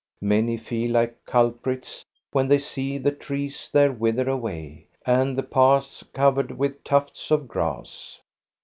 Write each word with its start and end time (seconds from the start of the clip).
Many 0.23 0.57
feel 0.57 0.93
like 0.93 1.23
culprits 1.25 2.03
when 2.31 2.47
they 2.47 2.57
see 2.57 2.97
the 2.97 3.11
trees 3.11 3.69
there 3.71 3.91
wither 3.91 4.27
away, 4.27 4.87
and 5.05 5.37
the 5.37 5.43
paths 5.43 6.03
covered 6.11 6.57
with 6.57 6.83
tufts 6.83 7.29
of 7.29 7.47
grass. 7.47 8.19